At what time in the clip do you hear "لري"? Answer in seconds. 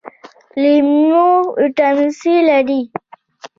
2.47-2.81